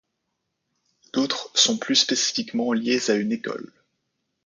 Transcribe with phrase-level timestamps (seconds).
[1.13, 3.71] D'autres sont plus spécifiquement liés à une école.